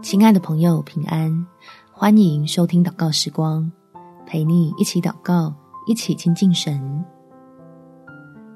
[0.00, 1.46] 亲爱的朋友，平安！
[1.92, 3.70] 欢迎收听祷告时光，
[4.26, 5.54] 陪你一起祷告，
[5.86, 7.04] 一起亲近神。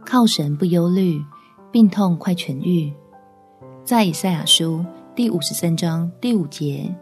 [0.07, 1.23] 靠神不忧虑，
[1.71, 2.91] 病痛快痊愈。
[3.85, 4.83] 在以赛亚书
[5.15, 6.95] 第五十三章第五节，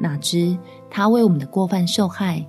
[0.00, 0.58] 哪知
[0.90, 2.44] 他为我们的过犯受害，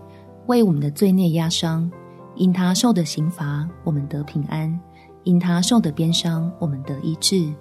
[0.47, 1.89] 为我们的罪孽压伤。
[2.33, 4.75] 因他受的刑罚，我们得平安；
[5.23, 7.53] 因他受的鞭伤，我们得医治。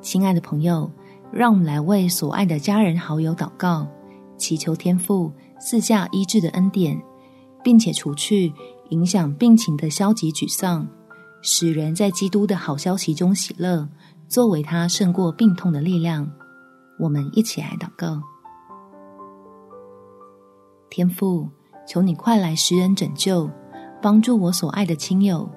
[0.00, 0.88] 亲爱的朋友。
[1.32, 3.88] 让我们来为所爱的家人好友祷告，
[4.36, 7.00] 祈求天父赐下医治的恩典，
[7.64, 8.52] 并且除去
[8.90, 10.86] 影响病情的消极沮丧，
[11.40, 13.88] 使人在基督的好消息中喜乐，
[14.28, 16.30] 作为他胜过病痛的力量。
[16.98, 18.20] 我们一起来祷告：
[20.90, 21.48] 天父，
[21.88, 23.50] 求你快来施恩拯救，
[24.02, 25.48] 帮助我所爱的亲友，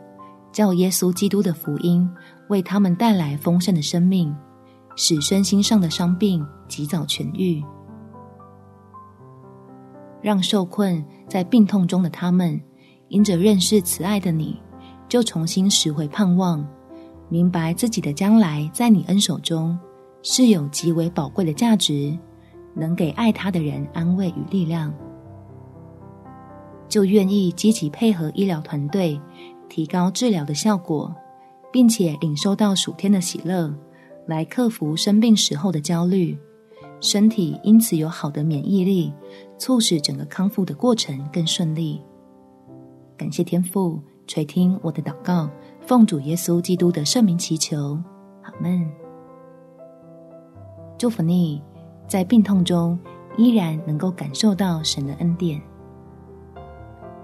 [0.54, 2.10] 叫耶稣基督的福音
[2.48, 4.34] 为他们带来丰盛的生命。
[4.96, 7.64] 使身心上的伤病及早痊愈，
[10.22, 12.60] 让受困在病痛中的他们，
[13.10, 14.60] 因着认识慈爱的你，
[15.10, 16.66] 就重新拾回盼望，
[17.30, 19.78] 明白自己的将来在你恩手中
[20.24, 22.18] 是有极为宝贵的价值，
[22.74, 24.94] 能给爱他的人安慰与力量，
[26.88, 29.20] 就愿意积极配合医疗团队，
[29.68, 31.14] 提高治疗的效果，
[31.72, 33.72] 并且领受到属天的喜乐。
[34.28, 36.38] 来克服生病时候的焦虑，
[37.00, 39.14] 身体因此有好的免疫力，
[39.58, 42.02] 促使整个康复的过程更顺利。
[43.18, 45.50] 感谢天父垂听我的祷告，
[45.82, 47.98] 奉主耶稣基督的圣名祈求，
[48.42, 48.86] 阿们。
[50.98, 51.62] 祝福你，
[52.08, 52.98] 在病痛中
[53.38, 55.62] 依然能够感受到神的恩典。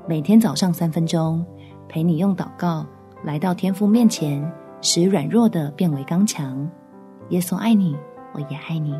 [0.07, 1.45] 每天早上三分钟，
[1.87, 2.85] 陪你用祷告
[3.23, 4.49] 来到天父面前，
[4.81, 6.69] 使软弱的变为刚强。
[7.31, 7.97] 耶稣爱你，
[8.33, 8.93] 我也爱你。